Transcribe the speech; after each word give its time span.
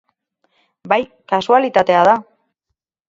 Bai, 0.93 0.99
kasualitatea 1.33 2.03
da. 2.11 2.17